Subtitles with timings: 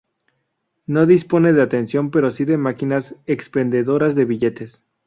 [0.87, 4.83] No dispone de atención pero sí de máquinas expendedoras de billetes.